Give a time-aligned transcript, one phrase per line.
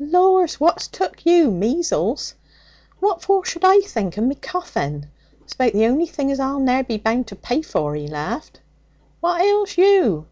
[0.00, 0.58] 'Laws!
[0.58, 1.52] What's took you?
[1.52, 2.34] Measles?
[2.98, 5.06] What for should I think of me coffin?
[5.38, 8.58] That's about the only thing as I'll ne'er be bound to pay for.' He laughed.
[9.20, 10.26] 'What ails you?'